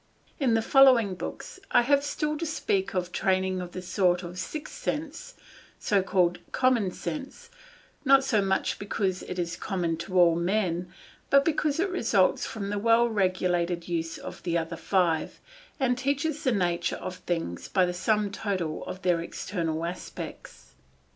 [0.39, 4.23] In the following books I have still to speak of the training of a sort
[4.23, 5.35] of sixth sense,
[6.07, 7.51] called common sense,
[8.03, 10.91] not so much because it is common to all men,
[11.29, 15.39] but because it results from the well regulated use of the other five,
[15.79, 20.73] and teaches the nature of things by the sum total of their external aspects.